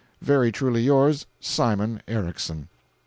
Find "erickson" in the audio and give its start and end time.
2.07-2.69